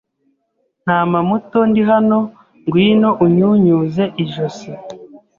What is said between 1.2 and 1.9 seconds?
muto Ndi